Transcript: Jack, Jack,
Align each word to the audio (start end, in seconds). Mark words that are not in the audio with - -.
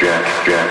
Jack, 0.00 0.46
Jack, 0.46 0.69